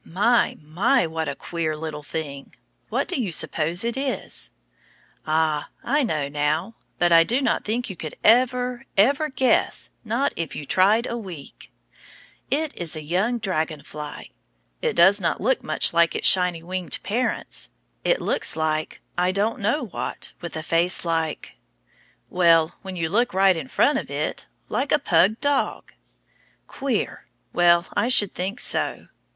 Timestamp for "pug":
24.97-25.39